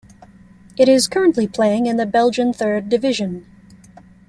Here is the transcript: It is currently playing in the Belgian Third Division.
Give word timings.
It 0.79 0.89
is 0.89 1.07
currently 1.07 1.47
playing 1.47 1.85
in 1.85 1.97
the 1.97 2.07
Belgian 2.07 2.53
Third 2.53 2.89
Division. 2.89 3.45